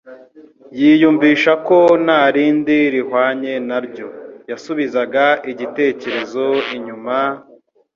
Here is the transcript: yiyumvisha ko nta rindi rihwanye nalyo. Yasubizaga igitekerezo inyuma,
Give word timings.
yiyumvisha 0.79 1.51
ko 1.67 1.79
nta 2.03 2.21
rindi 2.35 2.77
rihwanye 2.93 3.53
nalyo. 3.67 4.07
Yasubizaga 4.49 5.25
igitekerezo 5.51 6.45
inyuma, 6.75 7.17